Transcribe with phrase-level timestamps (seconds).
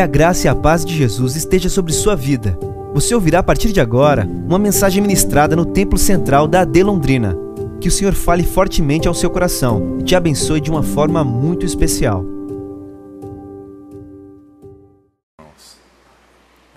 [0.00, 2.58] Que a graça e a paz de Jesus esteja sobre sua vida.
[2.94, 7.36] Você ouvirá a partir de agora uma mensagem ministrada no Templo Central da AD Londrina.
[7.82, 11.66] Que o Senhor fale fortemente ao seu coração e te abençoe de uma forma muito
[11.66, 12.24] especial.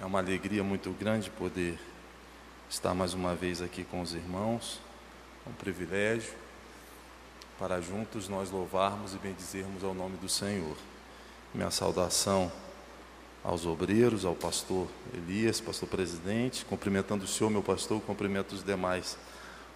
[0.01, 1.79] É uma alegria muito grande poder
[2.69, 4.81] estar mais uma vez aqui com os irmãos.
[5.47, 6.33] É um privilégio
[7.57, 10.75] para juntos nós louvarmos e bendizermos ao nome do Senhor.
[11.55, 12.51] Minha saudação
[13.43, 19.17] aos obreiros, ao pastor Elias, pastor presidente, cumprimentando o senhor, meu pastor, cumprimento os demais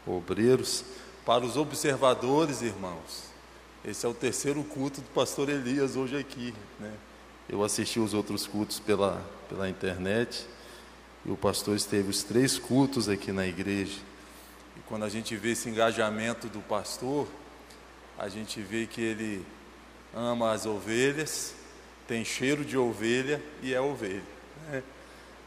[0.05, 0.85] obreiros.
[1.25, 3.23] Para os observadores, irmãos,
[3.83, 6.53] esse é o terceiro culto do pastor Elias hoje aqui.
[6.79, 6.93] Né?
[7.49, 10.47] Eu assisti os outros cultos pela, pela internet
[11.25, 13.99] e o pastor esteve os três cultos aqui na igreja.
[14.77, 17.27] E quando a gente vê esse engajamento do pastor,
[18.17, 19.45] a gente vê que ele
[20.13, 21.53] ama as ovelhas,
[22.07, 24.23] tem cheiro de ovelha e é ovelha.
[24.69, 24.83] Né?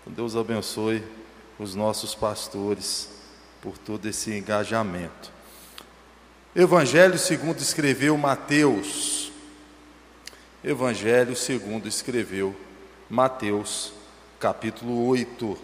[0.00, 1.02] Então Deus abençoe
[1.58, 3.08] os nossos pastores
[3.60, 5.32] por todo esse engajamento.
[6.54, 9.32] Evangelho segundo escreveu Mateus.
[10.62, 12.54] Evangelho segundo escreveu
[13.08, 13.92] Mateus,
[14.38, 15.56] capítulo 8.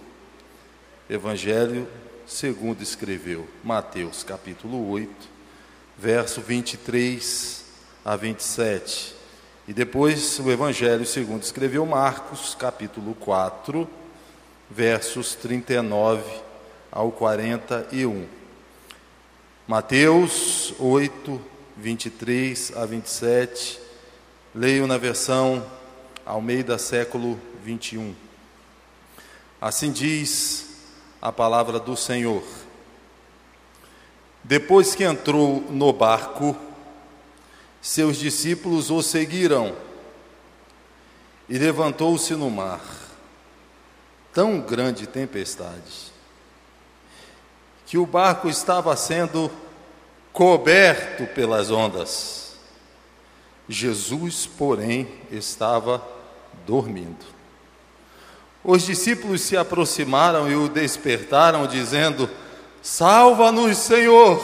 [1.11, 1.87] Evangelho
[2.27, 5.37] segundo escreveu Mateus, capítulo 8
[5.97, 7.65] verso 23
[8.05, 9.16] a 27.
[9.69, 13.89] E depois o Evangelho segundo escreveu Marcos, capítulo 4,
[14.71, 16.23] versos 39
[16.93, 18.27] ao 41.
[19.67, 21.41] Mateus 8,
[21.77, 23.81] 23 a 27.
[24.55, 25.67] Leio na versão
[26.25, 28.15] Almeida século 21.
[29.61, 30.77] Assim diz
[31.21, 32.45] a palavra do Senhor.
[34.45, 36.57] Depois que entrou no barco,
[37.87, 39.73] seus discípulos o seguiram
[41.49, 42.81] e levantou-se no mar.
[44.35, 46.13] Tão grande tempestade
[47.87, 49.49] que o barco estava sendo
[50.33, 52.57] coberto pelas ondas.
[53.69, 56.05] Jesus, porém, estava
[56.67, 57.25] dormindo.
[58.65, 62.29] Os discípulos se aproximaram e o despertaram, dizendo:
[62.83, 64.43] Salva-nos, Senhor,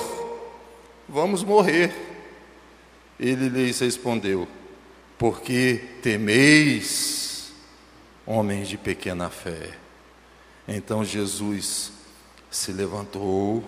[1.09, 2.12] vamos morrer.
[3.19, 4.49] Ele lhes respondeu:
[5.19, 7.53] Porque temeis,
[8.27, 9.71] homens de pequena fé.
[10.67, 11.93] Então Jesus
[12.51, 13.65] se levantou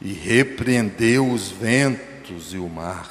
[0.00, 3.08] e repreendeu os ventos e o mar,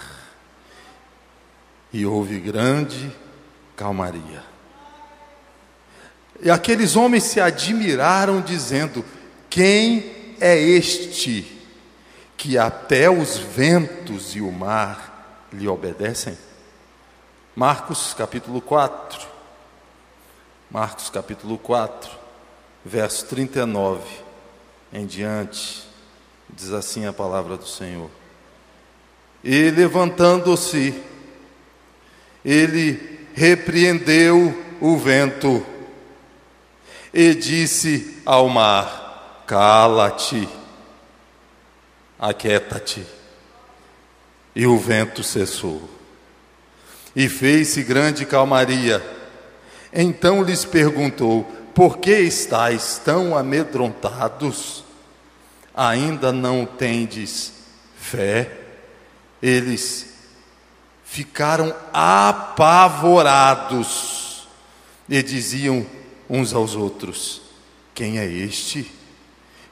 [1.94, 3.12] e houve grande
[3.76, 4.44] calmaria.
[6.44, 9.06] E aqueles homens se admiraram, dizendo:
[9.50, 11.60] Quem é este
[12.36, 15.11] que até os ventos e o mar
[15.52, 16.38] lhe obedecem?
[17.56, 19.28] Marcos capítulo 4.
[20.70, 22.10] Marcos capítulo 4,
[22.86, 24.02] verso 39
[24.94, 25.84] em diante,
[26.50, 28.10] diz assim a palavra do Senhor.
[29.44, 31.04] E levantando-se,
[32.44, 35.66] ele repreendeu o vento
[37.14, 40.48] e disse ao mar: Cala-te,
[42.18, 43.06] aquieta-te.
[44.56, 45.90] E o vento cessou.
[47.16, 49.02] E fez-se grande calmaria.
[49.94, 54.84] Então lhes perguntou: Por que estáis tão amedrontados?
[55.76, 57.54] Ainda não tendes
[57.96, 58.58] fé?
[59.42, 60.14] Eles
[61.04, 63.18] ficaram apavorados
[65.10, 65.86] e diziam
[66.30, 67.42] uns aos outros:
[67.94, 69.02] Quem é este?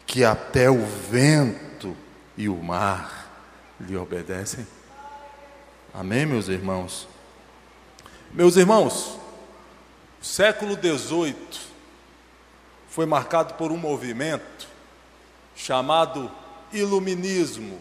[0.10, 1.96] que até o vento
[2.36, 3.29] e o mar
[3.80, 4.66] lhe obedecem?
[5.94, 7.08] Amém, meus irmãos?
[8.32, 9.18] Meus irmãos,
[10.22, 11.36] o século XVIII
[12.90, 14.68] foi marcado por um movimento
[15.56, 16.32] chamado
[16.72, 17.80] Iluminismo.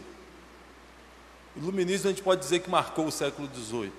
[1.57, 3.93] Iluminismo a gente pode dizer que marcou o século XVIII.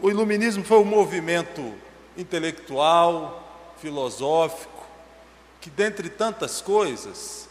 [0.00, 1.74] O Iluminismo foi um movimento
[2.16, 4.86] intelectual, filosófico,
[5.60, 7.41] que, dentre tantas coisas,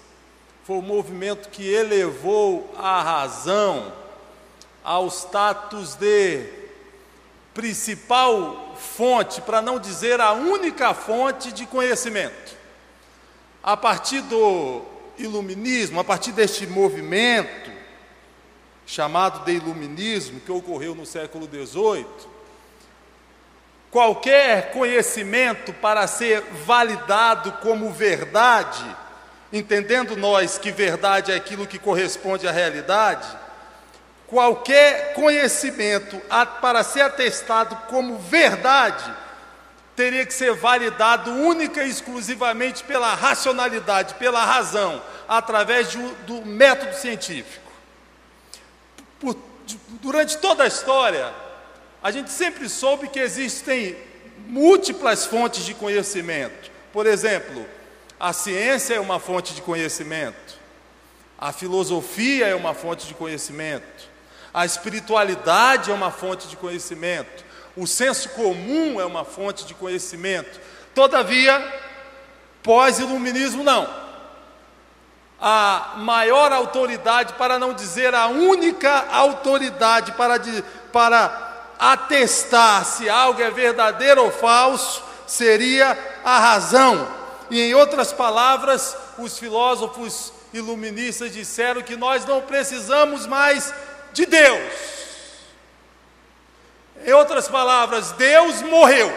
[0.71, 3.91] foi o movimento que elevou a razão
[4.81, 6.45] ao status de
[7.53, 12.55] principal fonte, para não dizer a única fonte de conhecimento.
[13.61, 14.81] A partir do
[15.17, 17.69] iluminismo, a partir deste movimento
[18.85, 22.31] chamado de iluminismo que ocorreu no século XVIII,
[23.91, 28.85] Qualquer conhecimento para ser validado como verdade,
[29.51, 33.27] entendendo nós que verdade é aquilo que corresponde à realidade,
[34.27, 36.21] qualquer conhecimento
[36.61, 39.13] para ser atestado como verdade
[39.95, 46.95] teria que ser validado única e exclusivamente pela racionalidade, pela razão, através de, do método
[46.95, 47.71] científico.
[49.19, 49.37] Por,
[50.01, 51.31] durante toda a história,
[52.01, 53.95] a gente sempre soube que existem
[54.47, 56.71] múltiplas fontes de conhecimento.
[56.91, 57.65] Por exemplo,
[58.21, 60.59] a ciência é uma fonte de conhecimento,
[61.39, 64.07] a filosofia é uma fonte de conhecimento,
[64.53, 67.43] a espiritualidade é uma fonte de conhecimento,
[67.75, 70.59] o senso comum é uma fonte de conhecimento.
[70.93, 71.81] Todavia,
[72.61, 73.89] pós-iluminismo não.
[75.41, 80.63] A maior autoridade, para não dizer a única autoridade para, de,
[80.93, 87.20] para atestar se algo é verdadeiro ou falso, seria a razão.
[87.51, 93.73] E em outras palavras, os filósofos iluministas disseram que nós não precisamos mais
[94.13, 94.71] de Deus.
[97.05, 99.11] Em outras palavras, Deus morreu.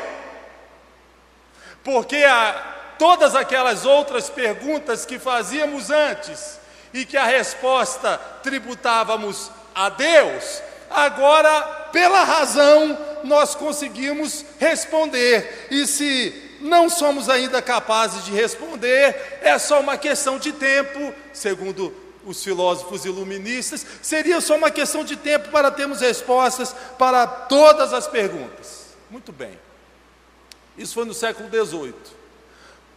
[1.84, 6.58] Porque a, todas aquelas outras perguntas que fazíamos antes
[6.92, 10.60] e que a resposta tributávamos a Deus,
[10.90, 15.68] agora, pela razão, nós conseguimos responder.
[15.70, 21.94] E se não somos ainda capazes de responder, é só uma questão de tempo, segundo
[22.24, 28.06] os filósofos iluministas, seria só uma questão de tempo para termos respostas para todas as
[28.06, 28.96] perguntas.
[29.10, 29.58] Muito bem.
[30.78, 31.94] Isso foi no século XVIII.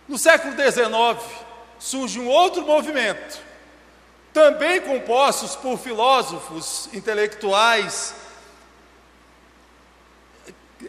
[0.07, 1.21] No século XIX,
[1.77, 3.37] surge um outro movimento,
[4.33, 8.15] também compostos por filósofos intelectuais,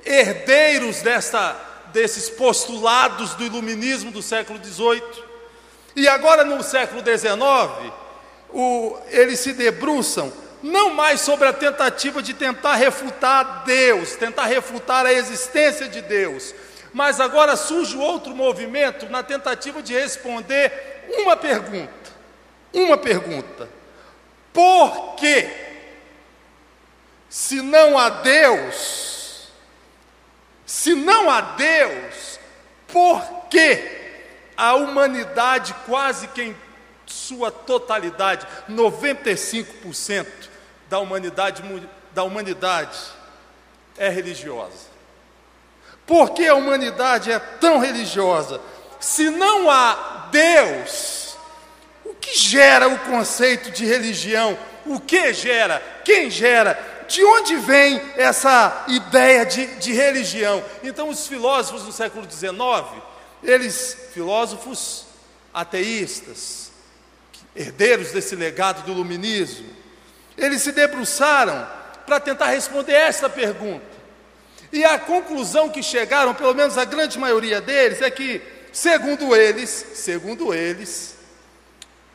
[0.06, 5.24] herdeiros desta, desses postulados do iluminismo do século XVIII.
[5.96, 7.92] E agora, no século XIX,
[8.50, 10.32] o, eles se debruçam
[10.62, 16.54] não mais sobre a tentativa de tentar refutar Deus, tentar refutar a existência de Deus,
[16.92, 21.98] mas agora surge outro movimento na tentativa de responder uma pergunta
[22.72, 23.68] uma pergunta:
[24.52, 25.48] por que,
[27.28, 29.07] se não há Deus,
[30.68, 32.38] se não há Deus,
[32.86, 33.82] por que
[34.54, 36.56] a humanidade, quase que em
[37.06, 40.26] sua totalidade, 95%
[40.90, 41.62] da humanidade,
[42.12, 42.98] da humanidade
[43.96, 44.88] é religiosa?
[46.06, 48.60] Por que a humanidade é tão religiosa?
[49.00, 51.18] Se não há Deus,
[52.20, 54.58] que gera o conceito de religião?
[54.84, 55.82] O que gera?
[56.04, 56.97] Quem gera?
[57.08, 60.62] De onde vem essa ideia de, de religião?
[60.84, 63.02] Então, os filósofos do século XIX,
[63.42, 65.06] eles, filósofos
[65.52, 66.70] ateístas,
[67.56, 69.66] herdeiros desse legado do iluminismo,
[70.36, 71.66] eles se debruçaram
[72.06, 73.86] para tentar responder esta pergunta.
[74.70, 79.70] E a conclusão que chegaram, pelo menos a grande maioria deles, é que, segundo eles,
[79.94, 81.16] segundo eles,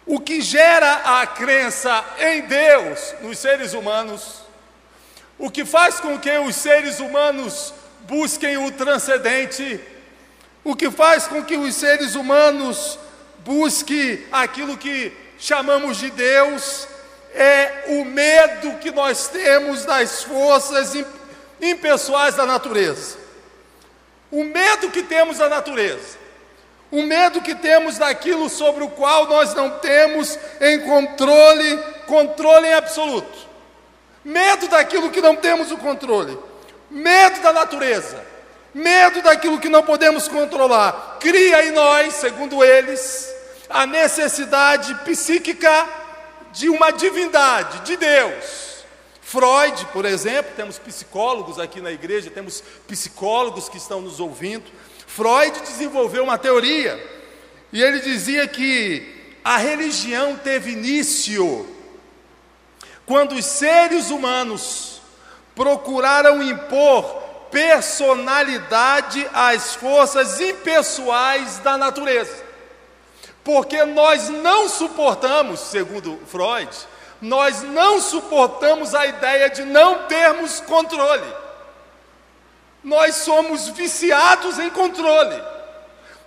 [0.05, 4.42] o que gera a crença em Deus nos seres humanos,
[5.37, 9.79] o que faz com que os seres humanos busquem o transcendente,
[10.63, 12.97] o que faz com que os seres humanos
[13.39, 16.87] busquem aquilo que chamamos de Deus,
[17.33, 20.93] é o medo que nós temos das forças
[21.61, 23.17] impessoais da natureza.
[24.31, 26.23] O medo que temos da natureza
[26.93, 32.73] o medo que temos daquilo sobre o qual nós não temos em controle, controle em
[32.75, 33.49] absoluto.
[34.23, 36.37] Medo daquilo que não temos o controle.
[36.89, 38.23] Medo da natureza.
[38.73, 41.17] Medo daquilo que não podemos controlar.
[41.19, 43.33] Cria em nós, segundo eles,
[43.69, 45.87] a necessidade psíquica
[46.51, 48.73] de uma divindade, de Deus.
[49.21, 54.65] Freud, por exemplo, temos psicólogos aqui na igreja, temos psicólogos que estão nos ouvindo.
[55.07, 57.03] Freud desenvolveu uma teoria
[57.71, 61.67] e ele dizia que a religião teve início
[63.05, 65.01] quando os seres humanos
[65.55, 67.03] procuraram impor
[67.51, 72.43] personalidade às forças impessoais da natureza.
[73.43, 76.69] Porque nós não suportamos, segundo Freud,
[77.21, 81.31] nós não suportamos a ideia de não termos controle.
[82.83, 85.41] Nós somos viciados em controle.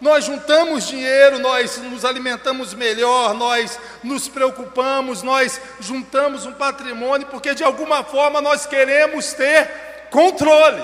[0.01, 7.55] Nós juntamos dinheiro, nós nos alimentamos melhor, nós nos preocupamos, nós juntamos um patrimônio, porque
[7.55, 9.69] de alguma forma nós queremos ter
[10.11, 10.83] controle.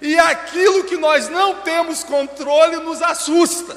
[0.00, 3.76] E aquilo que nós não temos controle nos assusta.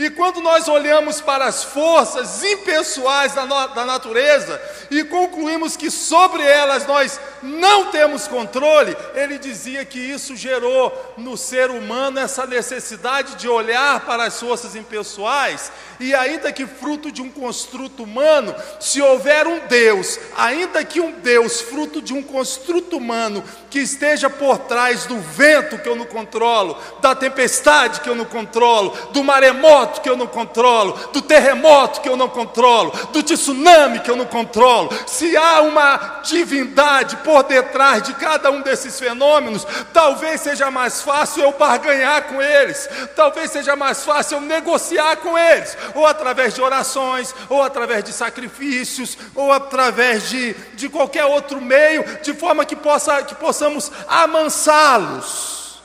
[0.00, 4.58] E quando nós olhamos para as forças impessoais da, no, da, natureza
[4.90, 11.36] e concluímos que sobre elas nós não temos controle, ele dizia que isso gerou no
[11.36, 17.20] ser humano essa necessidade de olhar para as forças impessoais, e ainda que fruto de
[17.20, 22.96] um construto humano, se houver um Deus, ainda que um Deus fruto de um construto
[22.96, 28.14] humano que esteja por trás do vento que eu não controlo, da tempestade que eu
[28.14, 33.22] não controlo, do maremoto que eu não controlo, do terremoto que eu não controlo, do
[33.22, 38.98] tsunami que eu não controlo, se há uma divindade por detrás de cada um desses
[38.98, 45.16] fenômenos, talvez seja mais fácil eu barganhar com eles, talvez seja mais fácil eu negociar
[45.16, 51.24] com eles, ou através de orações, ou através de sacrifícios, ou através de, de qualquer
[51.24, 55.80] outro meio, de forma que, possa, que possamos amansá-los.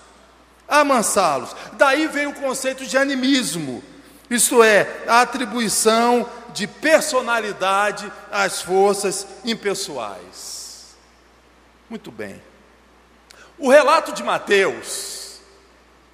[0.68, 1.56] Amansá-los.
[1.74, 3.84] Daí vem o conceito de animismo,
[4.29, 10.96] isto é, a atribuição de personalidade às forças impessoais.
[11.89, 12.41] Muito bem.
[13.58, 15.39] O relato de Mateus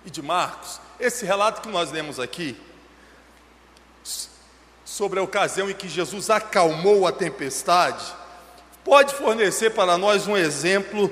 [0.05, 2.57] e de Marcos, esse relato que nós lemos aqui,
[4.83, 8.03] sobre a ocasião em que Jesus acalmou a tempestade,
[8.83, 11.09] pode fornecer para nós um exemplo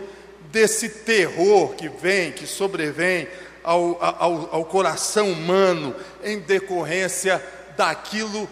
[0.51, 3.27] desse terror que vem, que sobrevém
[3.63, 7.44] ao, ao, ao coração humano em decorrência
[7.75, 8.50] daquilo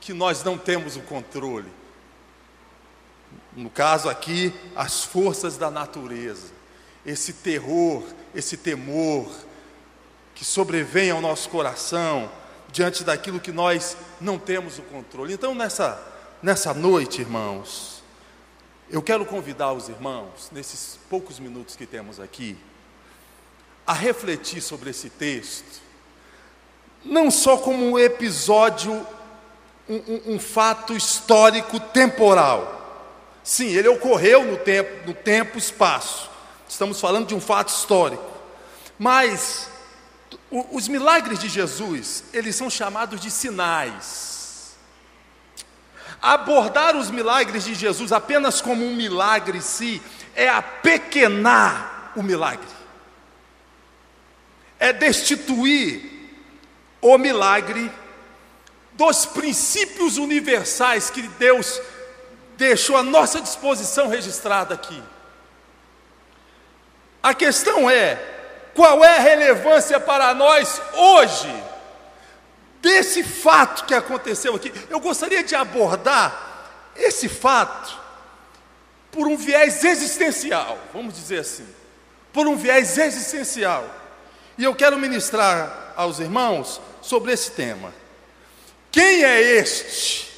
[0.00, 1.70] que nós não temos o controle.
[3.54, 6.52] No caso aqui, as forças da natureza,
[7.04, 9.28] esse terror, esse temor
[10.34, 12.30] que sobrevém ao nosso coração
[12.70, 15.32] diante daquilo que nós não temos o controle.
[15.32, 16.00] Então, nessa,
[16.42, 18.02] nessa noite, irmãos,
[18.90, 22.56] eu quero convidar os irmãos, nesses poucos minutos que temos aqui,
[23.88, 25.80] a refletir sobre esse texto,
[27.02, 28.92] não só como um episódio,
[29.88, 32.74] um, um, um fato histórico temporal.
[33.42, 36.28] Sim, ele ocorreu no tempo, no tempo, espaço.
[36.68, 38.30] Estamos falando de um fato histórico.
[38.98, 39.70] Mas
[40.70, 44.76] os milagres de Jesus, eles são chamados de sinais.
[46.20, 50.02] Abordar os milagres de Jesus apenas como um milagre em si
[50.34, 52.77] é apequenar o milagre.
[54.78, 56.00] É destituir
[57.00, 57.90] o milagre
[58.92, 61.80] dos princípios universais que Deus
[62.56, 65.00] deixou à nossa disposição registrada aqui.
[67.22, 68.16] A questão é:
[68.74, 71.64] qual é a relevância para nós hoje
[72.80, 74.72] desse fato que aconteceu aqui?
[74.90, 76.46] Eu gostaria de abordar
[76.96, 77.98] esse fato
[79.10, 81.66] por um viés existencial, vamos dizer assim,
[82.32, 83.84] por um viés existencial.
[84.58, 87.94] E eu quero ministrar aos irmãos sobre esse tema.
[88.90, 90.28] Quem é este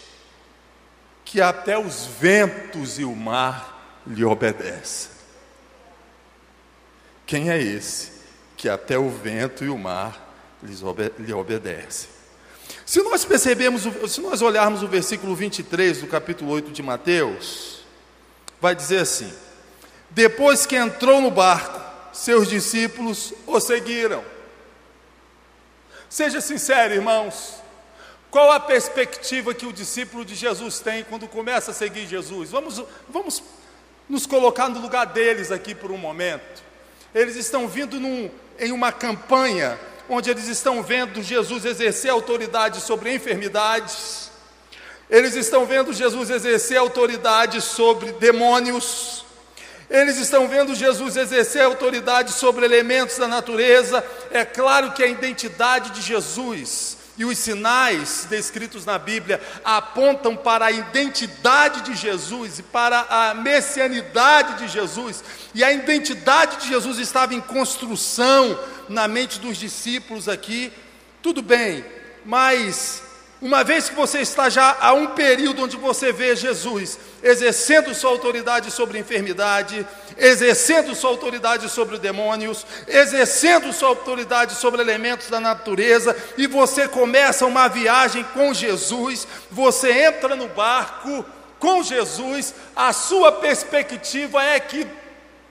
[1.25, 5.11] que até os ventos e o mar lhe obedecem?
[7.27, 8.13] Quem é esse
[8.59, 10.31] que até o vento e o mar
[10.63, 12.11] lhe obedecem?
[12.85, 17.85] Se nós percebemos, se nós olharmos o versículo 23 do capítulo 8 de Mateus,
[18.61, 19.33] vai dizer assim:
[20.11, 24.25] Depois que entrou no barco, seus discípulos o seguiram.
[26.09, 27.55] Seja sincero, irmãos.
[28.31, 32.51] Qual a perspectiva que o discípulo de Jesus tem quando começa a seguir Jesus?
[32.51, 33.43] Vamos, vamos
[34.09, 36.63] nos colocar no lugar deles aqui por um momento.
[37.15, 43.15] Eles estão vindo num, em uma campanha onde eles estão vendo Jesus exercer autoridade sobre
[43.15, 44.31] enfermidades,
[45.09, 49.25] eles estão vendo Jesus exercer autoridade sobre demônios,
[49.91, 54.05] eles estão vendo Jesus exercer autoridade sobre elementos da natureza.
[54.31, 60.67] É claro que a identidade de Jesus e os sinais descritos na Bíblia apontam para
[60.67, 65.25] a identidade de Jesus e para a messianidade de Jesus.
[65.53, 70.73] E a identidade de Jesus estava em construção na mente dos discípulos aqui.
[71.21, 71.85] Tudo bem,
[72.25, 73.03] mas
[73.41, 78.11] uma vez que você está já a um período onde você vê Jesus exercendo sua
[78.11, 85.29] autoridade sobre a enfermidade, exercendo sua autoridade sobre os demônios, exercendo sua autoridade sobre elementos
[85.29, 91.25] da natureza, e você começa uma viagem com Jesus, você entra no barco
[91.59, 94.87] com Jesus, a sua perspectiva é que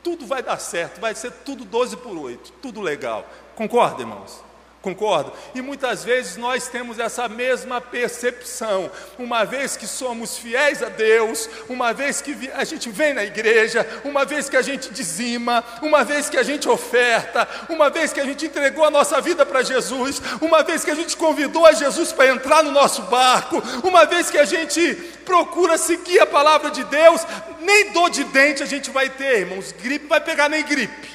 [0.03, 3.27] tudo vai dar certo, vai ser tudo 12 por 8, tudo legal.
[3.55, 4.48] Concorda, irmãos?
[4.81, 5.33] Concorda?
[5.53, 8.89] E muitas vezes nós temos essa mesma percepção.
[9.17, 13.85] Uma vez que somos fiéis a Deus, uma vez que a gente vem na igreja,
[14.05, 18.21] uma vez que a gente dizima, uma vez que a gente oferta, uma vez que
[18.21, 21.73] a gente entregou a nossa vida para Jesus, uma vez que a gente convidou a
[21.73, 24.95] Jesus para entrar no nosso barco, uma vez que a gente
[25.25, 27.27] procura seguir a palavra de Deus,
[27.59, 29.73] nem dor de dente a gente vai ter, irmãos.
[29.73, 31.09] Gripe vai pegar nem gripe.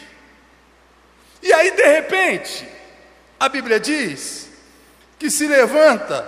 [1.43, 2.75] E aí, de repente,
[3.45, 4.49] a Bíblia diz
[5.19, 6.27] que se levanta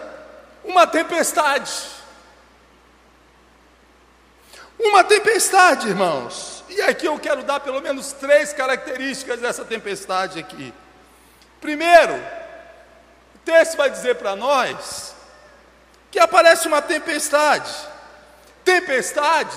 [0.62, 1.72] uma tempestade.
[4.78, 6.62] Uma tempestade, irmãos.
[6.68, 10.74] E aqui eu quero dar pelo menos três características dessa tempestade aqui.
[11.58, 12.14] Primeiro,
[13.34, 15.14] o texto vai dizer para nós
[16.10, 17.72] que aparece uma tempestade.
[18.62, 19.56] Tempestade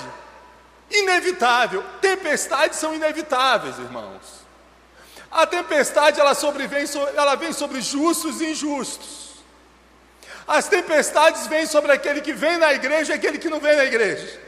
[0.89, 1.83] inevitável.
[1.99, 4.38] Tempestades são inevitáveis, irmãos.
[5.31, 9.29] A tempestade ela sobrevém, ela vem sobre justos e injustos.
[10.47, 13.85] As tempestades vêm sobre aquele que vem na igreja e aquele que não vem na
[13.85, 14.39] igreja.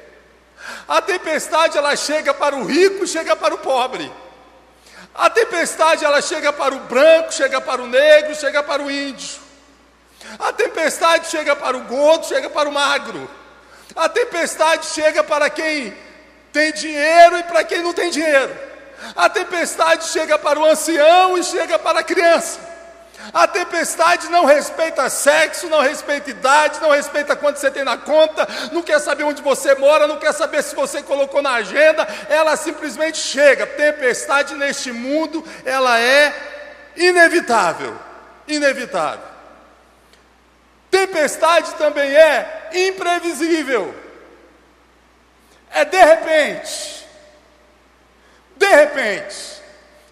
[0.88, 4.12] A tempestade ela chega para o rico, chega para o pobre.
[5.14, 9.40] A tempestade ela chega para o branco, chega para o negro, chega para o índio.
[10.40, 13.30] A tempestade chega para o gordo, chega para o magro.
[13.96, 15.96] A tempestade chega para quem
[16.52, 18.71] tem dinheiro e para quem não tem dinheiro.
[19.16, 22.72] A tempestade chega para o ancião e chega para a criança.
[23.34, 28.48] A tempestade não respeita sexo, não respeita idade, não respeita quanto você tem na conta,
[28.72, 32.56] não quer saber onde você mora, não quer saber se você colocou na agenda, ela
[32.56, 33.68] simplesmente chega.
[33.68, 36.34] Tempestade neste mundo, ela é
[36.96, 37.96] inevitável.
[38.48, 39.32] Inevitável.
[40.90, 43.96] Tempestade também é imprevisível.
[45.72, 47.01] É de repente.
[48.62, 49.60] De repente,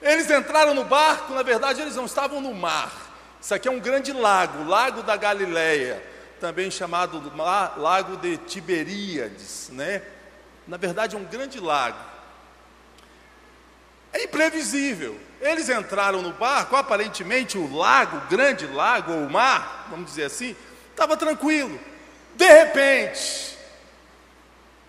[0.01, 2.91] eles entraram no barco, na verdade eles não estavam no mar.
[3.39, 6.03] Isso aqui é um grande lago, lago da Galileia,
[6.39, 7.31] também chamado
[7.77, 10.01] lago de Tiberíades, né?
[10.67, 11.99] Na verdade é um grande lago.
[14.11, 15.19] É imprevisível.
[15.39, 20.23] Eles entraram no barco, aparentemente o lago, o grande lago ou o mar, vamos dizer
[20.23, 20.55] assim,
[20.89, 21.79] estava tranquilo.
[22.35, 23.55] De repente,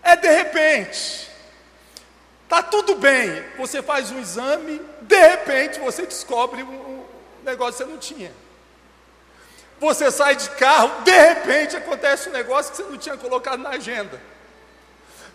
[0.02, 1.29] é de repente,
[2.50, 7.04] Está tudo bem, você faz um exame, de repente você descobre um
[7.44, 8.32] negócio que você não tinha.
[9.78, 13.70] Você sai de carro, de repente acontece um negócio que você não tinha colocado na
[13.70, 14.20] agenda.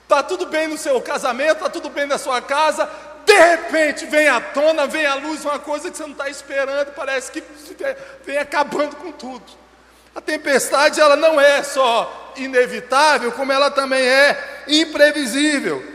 [0.04, 2.90] Está tudo bem no seu casamento, está tudo bem na sua casa,
[3.26, 6.92] de repente vem à tona, vem à luz uma coisa que você não está esperando,
[6.92, 7.42] parece que
[8.26, 9.46] vem acabando com tudo.
[10.14, 15.95] A tempestade ela não é só inevitável, como ela também é imprevisível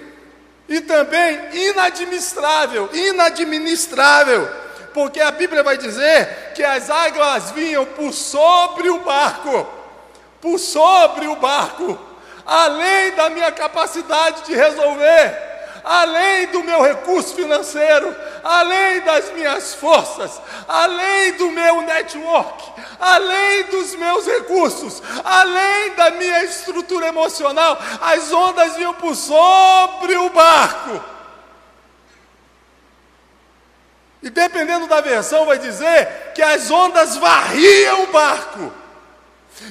[0.71, 4.49] e também inadministrável, inadministrável,
[4.95, 9.69] porque a Bíblia vai dizer que as águas vinham por sobre o barco,
[10.41, 11.99] por sobre o barco,
[12.47, 15.50] além da minha capacidade de resolver
[15.85, 22.65] além do meu recurso financeiro, além das minhas forças, além do meu network,
[22.99, 30.31] além dos meus recursos, além da minha estrutura emocional, as ondas vinham por sobre o
[30.31, 31.01] barco.
[34.23, 38.73] E dependendo da versão, vai dizer que as ondas varriam o barco.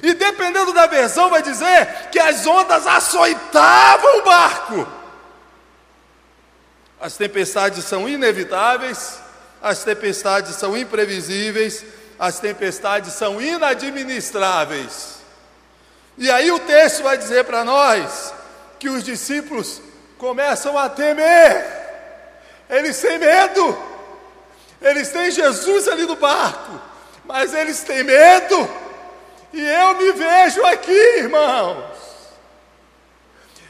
[0.04, 4.99] E dependendo da versão, vai dizer que as ondas açoitavam o barco.
[7.00, 9.20] As tempestades são inevitáveis,
[9.62, 11.86] as tempestades são imprevisíveis,
[12.18, 15.20] as tempestades são inadministráveis.
[16.18, 18.34] E aí o texto vai dizer para nós
[18.78, 19.82] que os discípulos
[20.18, 21.66] começam a temer,
[22.70, 23.78] eles têm medo,
[24.82, 26.80] eles têm Jesus ali no barco,
[27.24, 28.70] mas eles têm medo,
[29.54, 31.89] e eu me vejo aqui, irmãos.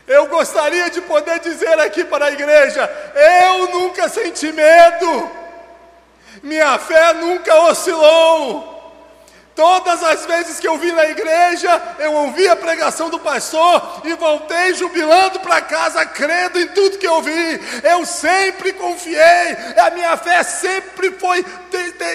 [0.10, 5.30] Eu gostaria de poder dizer aqui para a igreja: eu nunca senti medo,
[6.42, 8.78] minha fé nunca oscilou.
[9.56, 11.70] Todas as vezes que eu vim na igreja,
[12.00, 17.06] eu ouvi a pregação do pastor e voltei jubilando para casa, crendo em tudo que
[17.06, 17.60] eu vi.
[17.84, 21.46] Eu sempre confiei, a minha fé sempre foi,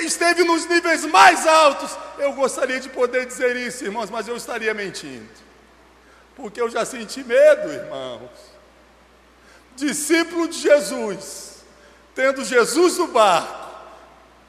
[0.03, 1.91] esteve nos níveis mais altos.
[2.19, 5.44] Eu gostaria de poder dizer isso, irmãos, mas eu estaria mentindo.
[6.37, 8.31] Porque eu já senti medo, irmãos.
[9.77, 11.65] Discípulo de Jesus,
[12.15, 13.71] tendo Jesus no barco,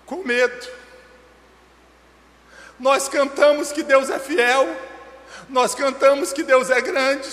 [0.06, 0.67] com medo.
[2.80, 4.67] Nós cantamos que Deus é fiel,
[5.50, 7.28] nós cantamos que Deus é grande,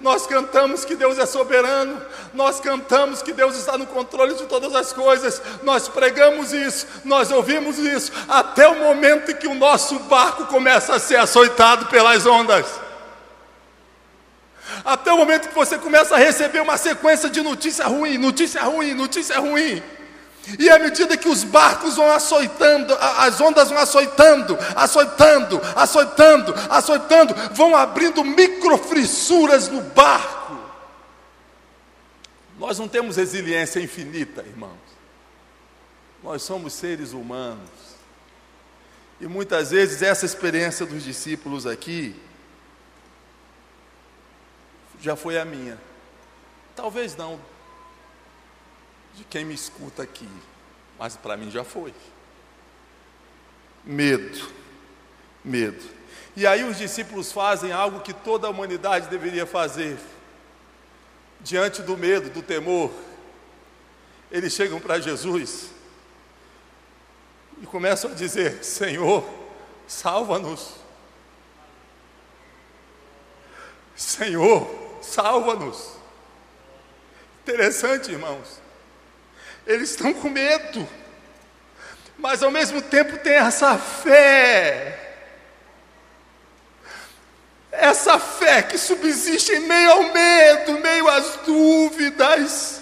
[0.00, 2.00] nós cantamos que Deus é soberano,
[2.32, 7.30] nós cantamos que Deus está no controle de todas as coisas, nós pregamos isso, nós
[7.30, 12.26] ouvimos isso, até o momento em que o nosso barco começa a ser açoitado pelas
[12.26, 12.87] ondas.
[14.88, 18.94] Até o momento que você começa a receber uma sequência de notícia ruim, notícia ruim,
[18.94, 19.82] notícia ruim.
[20.58, 27.34] E à medida que os barcos vão açoitando, as ondas vão açoitando, açoitando, açoitando, açoitando,
[27.52, 30.58] vão abrindo microfrissuras no barco.
[32.58, 34.72] Nós não temos resiliência infinita, irmãos.
[36.24, 37.68] Nós somos seres humanos.
[39.20, 42.16] E muitas vezes essa experiência dos discípulos aqui
[45.00, 45.78] já foi a minha.
[46.74, 47.40] Talvez não
[49.14, 50.28] de quem me escuta aqui,
[50.98, 51.92] mas para mim já foi.
[53.84, 54.48] Medo,
[55.44, 55.84] medo.
[56.36, 59.98] E aí os discípulos fazem algo que toda a humanidade deveria fazer.
[61.40, 62.92] Diante do medo, do temor,
[64.30, 65.70] eles chegam para Jesus
[67.60, 69.28] e começam a dizer: Senhor,
[69.86, 70.74] salva-nos.
[73.96, 75.96] Senhor, salva-nos.
[77.42, 78.60] Interessante, irmãos.
[79.66, 80.88] Eles estão com medo,
[82.16, 85.16] mas ao mesmo tempo tem essa fé.
[87.70, 92.77] Essa fé que subsiste em meio ao medo, meio às dúvidas,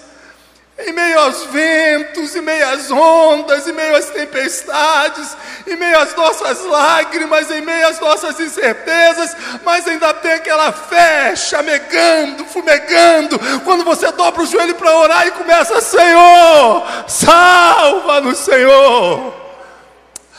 [0.78, 5.34] em meio aos ventos, em meio às ondas, em meio às tempestades,
[5.66, 9.34] em meio às nossas lágrimas, em meio às nossas incertezas,
[9.64, 15.30] mas ainda tem aquela fé chamegando, fumegando, quando você dobra o joelho para orar e
[15.30, 19.34] começa, Senhor, salva-nos, Senhor,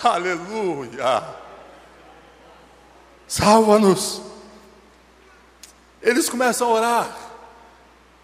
[0.03, 1.23] aleluia,
[3.27, 4.21] salva-nos.
[5.99, 7.26] Eles começam a orar,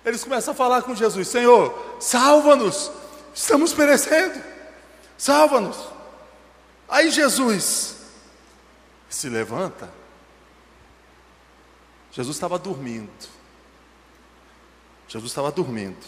[0.06, 2.92] eles começam a falar com Jesus: Senhor, salva-nos,
[3.34, 4.42] estamos perecendo,
[5.18, 5.78] salva-nos.
[6.88, 7.98] Aí Jesus
[9.10, 9.89] se levanta.
[12.12, 13.10] Jesus estava dormindo.
[15.08, 16.06] Jesus estava dormindo.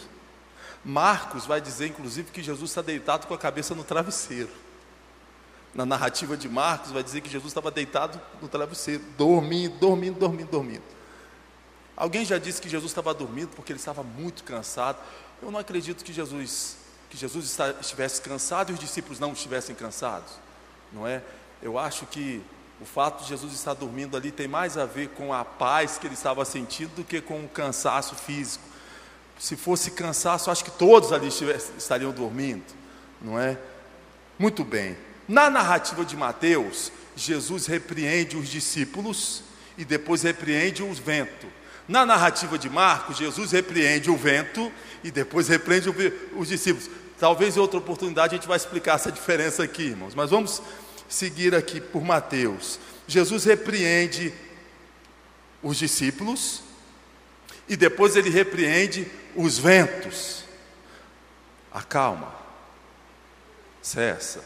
[0.84, 4.50] Marcos vai dizer, inclusive, que Jesus está deitado com a cabeça no travesseiro.
[5.74, 10.50] Na narrativa de Marcos, vai dizer que Jesus estava deitado no travesseiro, dormindo, dormindo, dormindo,
[10.50, 10.95] dormindo.
[11.96, 14.98] Alguém já disse que Jesus estava dormindo porque ele estava muito cansado.
[15.42, 16.76] Eu não acredito que Jesus,
[17.08, 20.32] que Jesus estivesse cansado e os discípulos não estivessem cansados,
[20.92, 21.22] não é?
[21.62, 22.42] Eu acho que
[22.80, 26.06] o fato de Jesus estar dormindo ali tem mais a ver com a paz que
[26.06, 28.64] ele estava sentindo do que com o cansaço físico.
[29.38, 31.28] Se fosse cansaço, acho que todos ali
[31.78, 32.64] estariam dormindo,
[33.20, 33.58] não é?
[34.38, 34.96] Muito bem.
[35.26, 39.42] Na narrativa de Mateus, Jesus repreende os discípulos
[39.78, 41.55] e depois repreende os ventos.
[41.88, 44.72] Na narrativa de Marcos, Jesus repreende o vento
[45.04, 45.88] e depois repreende
[46.34, 46.90] os discípulos.
[47.18, 50.14] Talvez em outra oportunidade a gente vai explicar essa diferença aqui, irmãos.
[50.14, 50.60] Mas vamos
[51.08, 52.78] seguir aqui por Mateus.
[53.06, 54.34] Jesus repreende
[55.62, 56.62] os discípulos
[57.68, 60.44] e depois ele repreende os ventos.
[61.72, 62.34] Acalma,
[63.80, 64.42] cessa,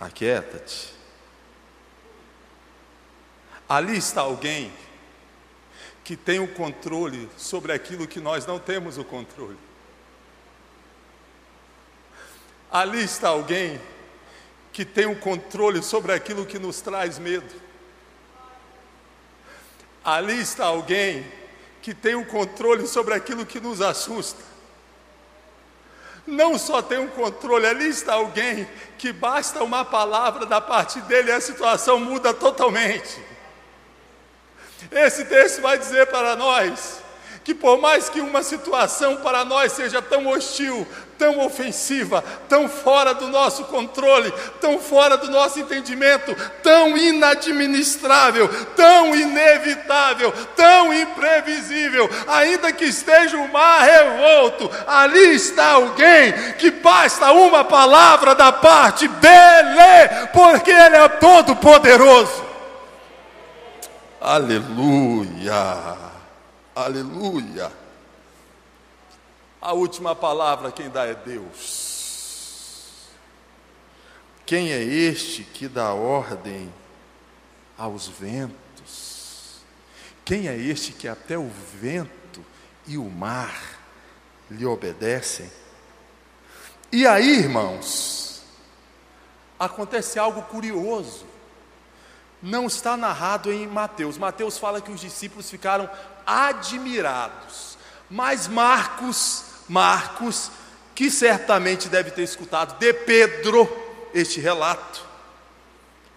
[0.00, 0.92] aquieta-te.
[3.68, 4.72] Ali está alguém
[6.04, 9.56] que tem o controle sobre aquilo que nós não temos o controle.
[12.70, 13.80] Ali está alguém
[14.70, 17.54] que tem o controle sobre aquilo que nos traz medo.
[20.04, 21.24] Ali está alguém
[21.80, 24.42] que tem o controle sobre aquilo que nos assusta.
[26.26, 31.30] Não só tem um controle, ali está alguém que basta uma palavra da parte dele
[31.30, 33.33] e a situação muda totalmente.
[34.90, 37.04] Esse texto vai dizer para nós
[37.44, 40.86] que, por mais que uma situação para nós seja tão hostil,
[41.18, 49.14] tão ofensiva, tão fora do nosso controle, tão fora do nosso entendimento, tão inadministrável, tão
[49.14, 57.62] inevitável, tão imprevisível, ainda que esteja o mar revolto, ali está alguém que basta uma
[57.62, 62.53] palavra da parte dele, porque ele é todo poderoso.
[64.26, 65.98] Aleluia,
[66.74, 67.70] aleluia.
[69.60, 73.02] A última palavra quem dá é Deus.
[74.46, 76.72] Quem é este que dá ordem
[77.76, 79.60] aos ventos?
[80.24, 82.42] Quem é este que até o vento
[82.86, 83.78] e o mar
[84.50, 85.52] lhe obedecem?
[86.90, 88.40] E aí, irmãos,
[89.58, 91.33] acontece algo curioso
[92.44, 94.18] não está narrado em Mateus.
[94.18, 95.88] Mateus fala que os discípulos ficaram
[96.26, 97.78] admirados.
[98.10, 100.50] Mas Marcos, Marcos,
[100.94, 103.66] que certamente deve ter escutado de Pedro
[104.12, 105.04] este relato,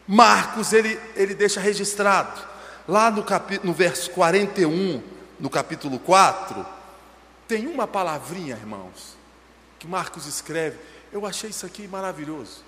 [0.06, 2.40] Marcos ele, ele deixa registrado,
[2.88, 5.02] lá no, capi, no verso 41,
[5.40, 6.66] no capítulo 4,
[7.48, 9.18] tem uma palavrinha, irmãos,
[9.80, 10.78] que Marcos escreve.
[11.12, 12.64] Eu achei isso aqui maravilhoso,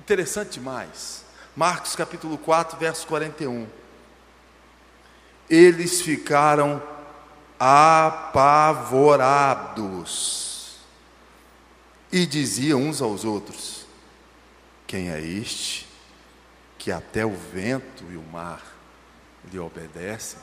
[0.00, 1.27] interessante demais.
[1.58, 3.66] Marcos capítulo 4, verso 41.
[5.50, 6.80] Eles ficaram
[7.58, 8.36] apavorados
[12.12, 13.84] e diziam uns aos outros:
[14.86, 15.88] Quem é este
[16.78, 18.62] que até o vento e o mar
[19.50, 20.38] lhe obedecem?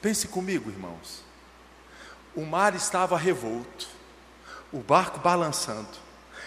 [0.00, 1.24] Pense comigo, irmãos.
[2.36, 3.88] O mar estava revolto,
[4.72, 6.03] o barco balançando,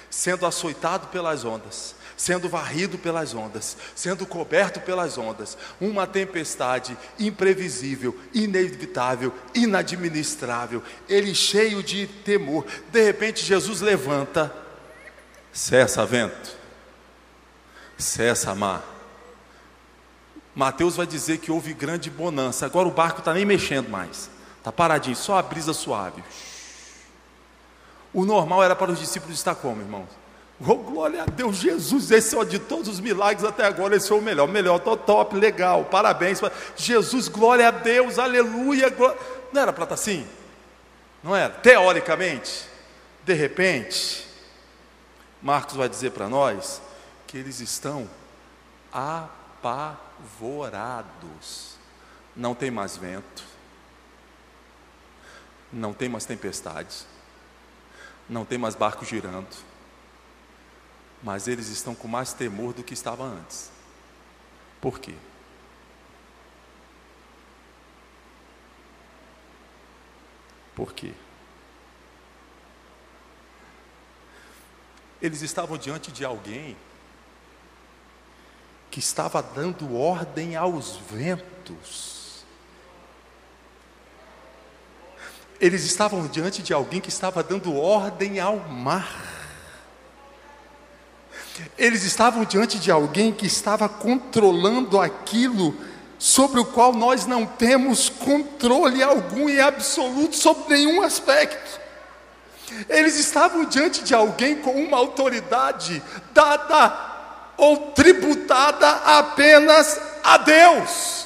[0.10, 8.18] sendo açoitado pelas ondas, sendo varrido pelas ondas, sendo coberto pelas ondas, uma tempestade imprevisível,
[8.34, 12.66] inevitável, inadministrável, ele cheio de temor.
[12.92, 14.54] De repente, Jesus levanta,
[15.52, 16.56] cessa vento,
[17.98, 18.84] cessa mar.
[20.56, 22.66] Mateus vai dizer que houve grande bonança.
[22.66, 26.24] Agora o barco está nem mexendo mais, está paradinho, só a brisa suave.
[28.18, 30.10] O normal era para os discípulos estar como, irmãos?
[30.60, 34.18] Oh, glória a Deus, Jesus, esse é de todos os milagres até agora, esse foi
[34.18, 34.48] o melhor.
[34.48, 36.42] Melhor, tô top, legal, parabéns.
[36.76, 38.90] Jesus, glória a Deus, aleluia.
[38.90, 39.20] Glória.
[39.54, 40.28] Não era para estar assim?
[41.24, 41.54] Não era?
[41.54, 42.66] Teoricamente,
[43.24, 44.28] de repente,
[45.40, 46.82] Marcos vai dizer para nós
[47.28, 48.10] que eles estão
[49.62, 50.18] apavorados.
[52.36, 53.44] Não tem mais vento,
[55.72, 57.06] não tem mais tempestades,
[58.30, 59.48] não tem mais barco girando
[61.22, 63.72] mas eles estão com mais temor do que estava antes.
[64.80, 65.16] Por quê?
[70.76, 71.12] Por quê?
[75.20, 76.78] Eles estavam diante de alguém
[78.92, 82.17] que estava dando ordem aos ventos.
[85.60, 89.38] Eles estavam diante de alguém que estava dando ordem ao mar.
[91.78, 95.76] Eles estavam diante de alguém que estava controlando aquilo
[96.20, 101.80] sobre o qual nós não temos controle algum e absoluto sobre nenhum aspecto.
[102.90, 107.08] Eles estavam diante de alguém com uma autoridade dada
[107.56, 111.26] ou tributada apenas a Deus.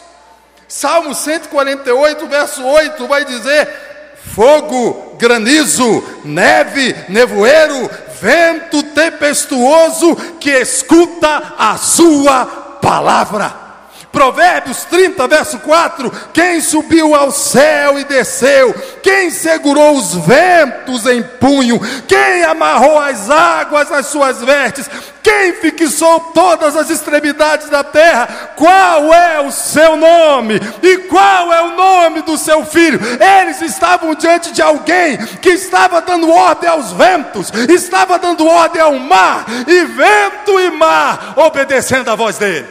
[0.68, 3.91] Salmo 148, verso 8 vai dizer:
[4.34, 7.90] fogo, granizo, neve, nevoeiro,
[8.22, 12.46] vento tempestuoso que escuta a sua
[12.82, 13.62] palavra.
[14.12, 21.24] Provérbios 30, verso 4: Quem subiu ao céu e desceu, quem segurou os ventos em
[21.24, 24.90] punho, quem amarrou as águas nas suas vestes,
[25.42, 31.62] quem fixou todas as extremidades da terra, qual é o seu nome e qual é
[31.64, 33.00] o nome do seu filho?
[33.20, 38.94] Eles estavam diante de alguém que estava dando ordem aos ventos, estava dando ordem ao
[38.94, 42.68] mar, e vento e mar obedecendo a voz dele.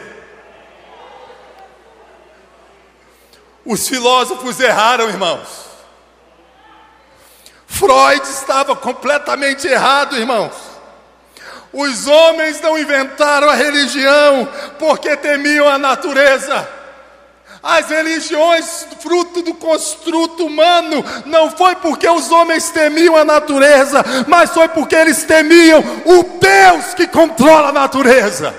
[3.65, 5.69] Os filósofos erraram, irmãos.
[7.67, 10.70] Freud estava completamente errado, irmãos.
[11.73, 16.67] Os homens não inventaram a religião porque temiam a natureza.
[17.63, 24.49] As religiões, fruto do construto humano, não foi porque os homens temiam a natureza, mas
[24.49, 28.53] foi porque eles temiam o Deus que controla a natureza.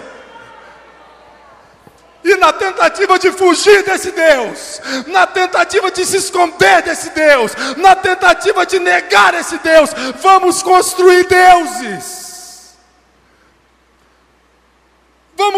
[2.25, 7.97] E na tentativa de fugir desse Deus, na tentativa de se esconder desse Deus, na
[7.97, 9.91] tentativa de negar esse Deus,
[10.23, 12.22] vamos construir deuses.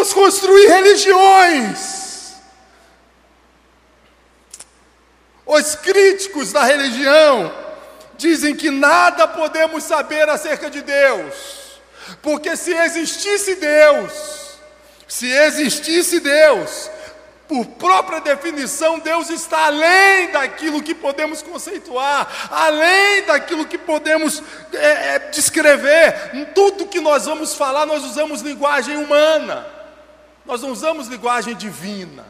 [0.04, 2.34] Vamos construir religiões.
[5.46, 7.50] Os críticos da religião
[8.18, 11.80] dizem que nada podemos saber acerca de Deus,
[12.20, 14.58] porque se existisse Deus,
[15.08, 16.90] se existisse Deus,
[17.48, 24.42] por própria definição, Deus está além daquilo que podemos conceituar, além daquilo que podemos
[24.74, 26.30] é, é, descrever.
[26.34, 29.83] Em tudo que nós vamos falar, nós usamos linguagem humana,
[30.44, 32.24] nós não usamos linguagem divina.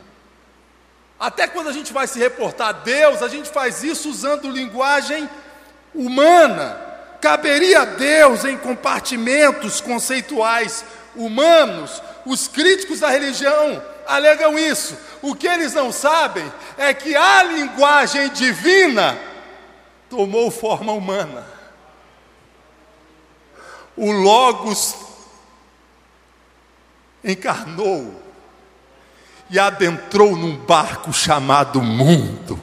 [1.19, 5.29] Até quando a gente vai se reportar a Deus, a gente faz isso usando linguagem
[5.95, 6.81] humana.
[7.21, 10.85] Caberia a Deus em compartimentos conceituais
[11.17, 14.97] humanos os críticos da religião alegam isso.
[15.21, 19.19] O que eles não sabem é que a linguagem divina
[20.09, 21.47] tomou forma humana.
[23.97, 24.95] O Logos
[27.25, 28.23] encarnou
[29.49, 32.61] e adentrou num barco chamado mundo.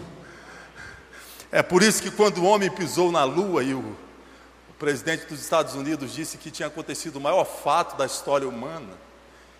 [1.51, 5.41] É por isso que quando o homem pisou na lua e o, o presidente dos
[5.41, 8.93] Estados Unidos disse que tinha acontecido o maior fato da história humana,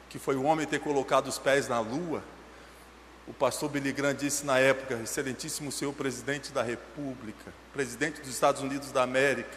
[0.10, 2.24] que foi o homem ter colocado os pés na lua,
[3.28, 8.62] o pastor Billy Graham disse na época, excelentíssimo senhor presidente da República, presidente dos Estados
[8.62, 9.50] Unidos da América,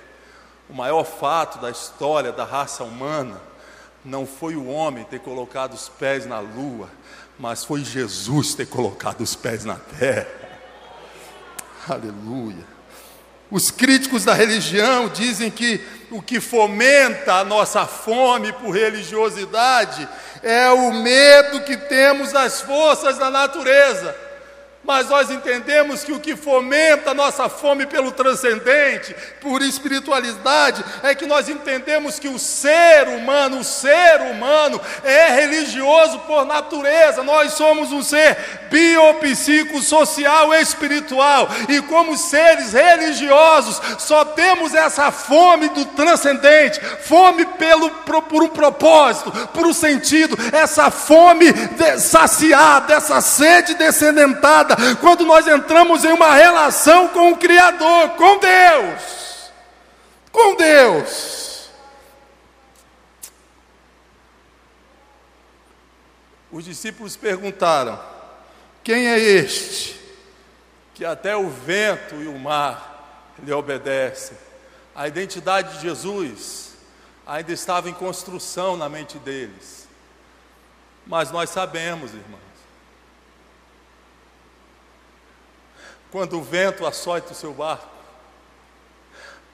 [0.68, 3.40] o maior fato da história da raça humana
[4.04, 6.90] não foi o homem ter colocado os pés na lua,
[7.38, 10.26] mas foi Jesus ter colocado os pés na terra.
[11.88, 12.74] Aleluia.
[13.50, 20.08] Os críticos da religião dizem que o que fomenta a nossa fome por religiosidade
[20.42, 24.23] é o medo que temos das forças da natureza
[24.84, 31.14] mas nós entendemos que o que fomenta a nossa fome pelo transcendente, por espiritualidade, é
[31.14, 37.22] que nós entendemos que o ser humano, o ser humano é religioso por natureza.
[37.22, 38.36] Nós somos um ser
[38.70, 48.42] biopsicossocial espiritual e como seres religiosos só temos essa fome do transcendente, fome pelo por
[48.42, 51.46] um propósito, por um sentido, essa fome
[51.98, 59.50] saciada, essa sede descendentada quando nós entramos em uma relação com o Criador, com Deus.
[60.30, 61.68] Com Deus.
[66.50, 68.00] Os discípulos perguntaram:
[68.82, 70.00] Quem é este
[70.94, 74.36] que até o vento e o mar lhe obedecem?
[74.94, 76.74] A identidade de Jesus
[77.26, 79.88] ainda estava em construção na mente deles.
[81.06, 82.40] Mas nós sabemos, irmão,
[86.14, 87.88] quando o vento açoita o seu barco,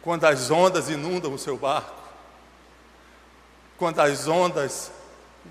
[0.03, 1.95] quando as ondas inundam o seu barco,
[3.79, 4.93] quando as ondas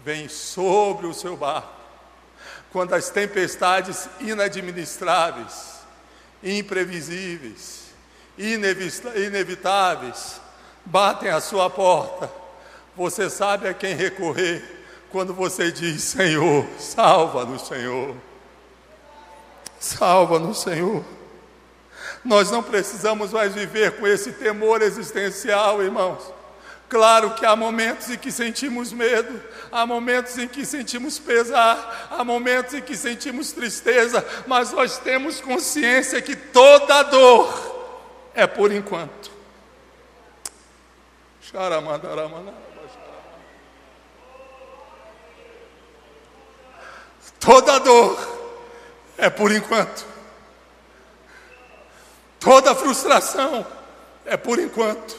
[0.06, 1.74] vêm sobre o seu barco,
[2.72, 5.80] quando as tempestades inadministráveis,
[6.44, 7.86] imprevisíveis,
[8.38, 10.40] inevitáveis
[10.86, 12.32] batem à sua porta,
[12.96, 18.29] você sabe a quem recorrer quando você diz: Senhor, salva-nos, Senhor.
[19.80, 21.04] Salva-nos, Senhor.
[22.24, 26.34] Nós não precisamos mais viver com esse temor existencial, irmãos.
[26.90, 29.40] Claro que há momentos em que sentimos medo,
[29.72, 35.40] há momentos em que sentimos pesar, há momentos em que sentimos tristeza, mas nós temos
[35.40, 37.80] consciência que toda dor
[38.34, 39.32] é por enquanto.
[47.40, 48.39] Toda dor
[49.20, 50.06] é por enquanto.
[52.40, 53.66] Toda frustração
[54.26, 55.16] é por enquanto.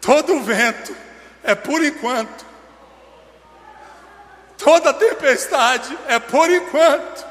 [0.00, 0.96] Todo vento
[1.42, 2.46] é por enquanto.
[4.56, 7.26] Toda tempestade é por enquanto.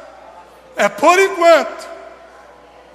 [0.76, 1.90] É por enquanto.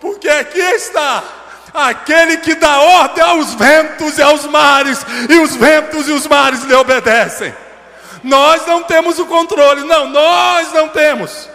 [0.01, 1.25] Porque aqui está
[1.73, 6.63] aquele que dá ordem aos ventos e aos mares, e os ventos e os mares
[6.63, 7.55] lhe obedecem.
[8.23, 11.49] Nós não temos o controle, não, nós não temos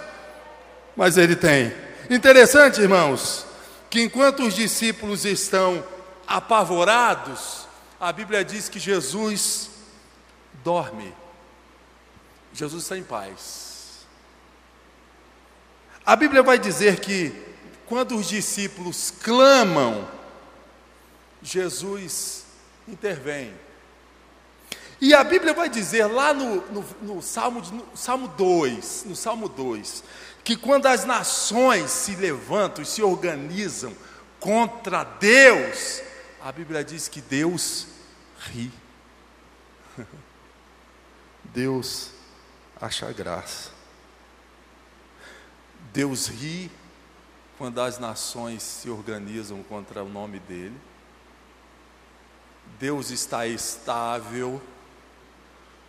[0.99, 1.73] mas ele tem.
[2.09, 3.45] Interessante, irmãos,
[3.89, 5.81] que enquanto os discípulos estão
[6.27, 9.69] apavorados, a Bíblia diz que Jesus
[10.61, 11.15] dorme.
[12.53, 14.05] Jesus está em paz.
[16.05, 17.33] A Bíblia vai dizer que
[17.85, 20.05] quando os discípulos clamam,
[21.41, 22.43] Jesus
[22.85, 23.53] intervém.
[25.01, 29.47] E a Bíblia vai dizer lá no, no, no Salmo, no Salmo 2, no Salmo
[29.47, 30.03] 2,
[30.43, 33.95] que quando as nações se levantam e se organizam
[34.39, 36.01] contra Deus,
[36.41, 37.87] a Bíblia diz que Deus
[38.39, 38.71] ri.
[41.45, 42.11] Deus
[42.79, 43.71] acha graça.
[45.93, 46.69] Deus ri
[47.57, 50.79] quando as nações se organizam contra o nome dele.
[52.77, 54.61] Deus está estável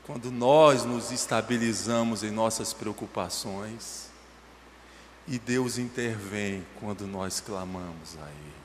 [0.07, 4.09] quando nós nos estabilizamos em nossas preocupações.
[5.29, 8.61] E Deus intervém quando nós clamamos a Ele.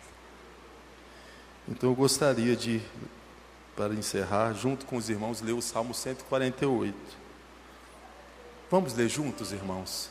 [1.67, 2.81] Então eu gostaria de,
[3.75, 6.95] para encerrar, junto com os irmãos, ler o Salmo 148.
[8.69, 10.09] Vamos ler juntos, irmãos?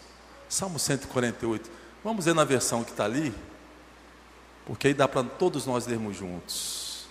[0.48, 1.70] Salmo 148.
[2.04, 3.34] Vamos ler na versão que está ali,
[4.66, 7.06] porque aí dá para todos nós lermos juntos.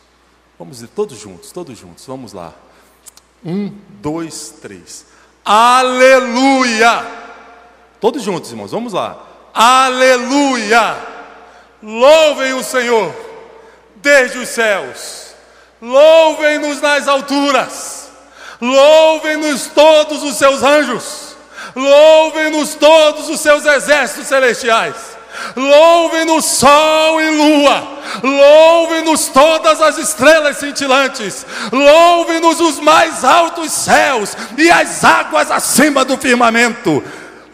[0.57, 2.05] Vamos ler todos juntos, todos juntos.
[2.05, 2.53] Vamos lá.
[3.46, 3.72] Um,
[4.02, 5.06] dois, três.
[5.46, 7.06] Aleluia!
[8.00, 9.22] Todos juntos, irmãos, vamos lá.
[9.54, 10.96] Aleluia!
[11.82, 13.14] Louvem o Senhor
[13.98, 15.34] desde os céus.
[15.82, 18.10] Louvem-nos nas alturas.
[18.62, 21.36] Louvem-nos todos os seus anjos.
[21.76, 25.12] Louvem-nos todos os seus exércitos celestiais.
[25.55, 27.88] Louvem-nos sol e lua.
[28.21, 31.45] Louvem-nos todas as estrelas cintilantes.
[31.71, 37.03] Louvem-nos os mais altos céus e as águas acima do firmamento.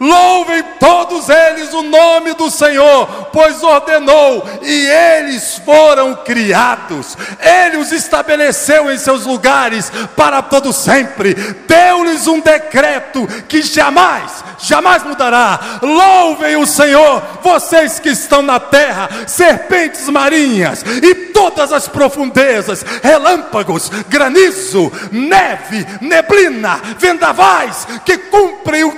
[0.00, 7.18] Louvem todos eles o nome do Senhor, pois ordenou e eles foram criados.
[7.38, 11.34] Ele os estabeleceu em seus lugares para todo sempre.
[11.68, 15.60] Deu-lhes um decreto que jamais, jamais mudará.
[15.82, 23.90] Louvem o Senhor, vocês que estão na terra, serpentes marinhas e todas as profundezas, relâmpagos,
[24.08, 28.49] granizo, neve, neblina, vendavais que cumprem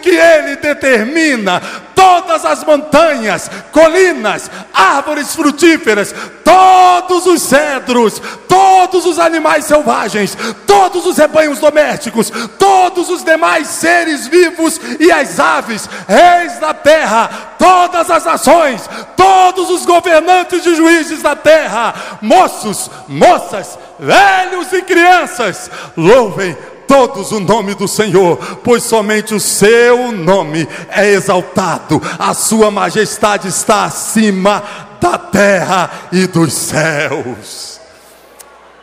[0.03, 1.63] que ele determina
[1.95, 6.13] todas as montanhas, colinas, árvores frutíferas,
[6.45, 10.37] todos os cedros, todos os animais selvagens,
[10.67, 17.55] todos os rebanhos domésticos, todos os demais seres vivos e as aves, reis da terra,
[17.57, 18.83] todas as nações,
[19.17, 27.41] todos os governantes e juízes da terra, moços, moças, velhos e crianças, louvem todos o
[27.41, 34.63] nome do Senhor, pois somente o seu nome é exaltado, a sua majestade está acima
[35.01, 37.81] da terra e dos céus.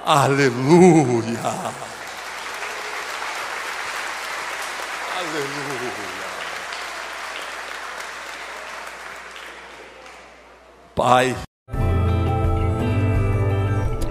[0.06, 1.40] Aleluia.
[5.18, 6.00] Aleluia.
[10.96, 11.49] Pai.